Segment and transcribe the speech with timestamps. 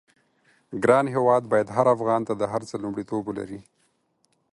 [0.83, 3.59] ګران هېواد بايد هر افغان ته د هر څه لومړيتوب ولري.